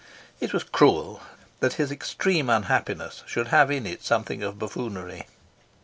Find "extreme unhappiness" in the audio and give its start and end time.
1.91-3.21